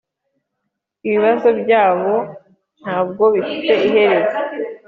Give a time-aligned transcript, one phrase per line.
[1.07, 2.13] Ibibazo byabo
[2.81, 4.37] ntabwo bifite iherezo